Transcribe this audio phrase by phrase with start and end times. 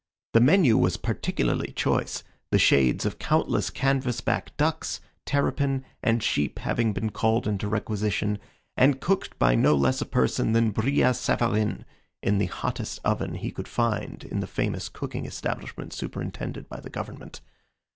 [0.33, 6.57] The menu was particularly choice, the shades of countless canvas back ducks, terrapin, and sheep
[6.57, 8.39] having been called into requisition,
[8.75, 11.85] and cooked by no less a person than Brillat Savarin,
[12.23, 16.89] in the hottest oven he could find in the famous cooking establishment superintended by the
[16.89, 17.41] government.